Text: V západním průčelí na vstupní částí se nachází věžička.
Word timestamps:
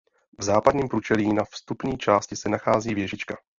V 0.39 0.43
západním 0.43 0.87
průčelí 0.89 1.33
na 1.33 1.43
vstupní 1.45 1.97
částí 1.97 2.35
se 2.35 2.49
nachází 2.49 2.95
věžička. 2.95 3.37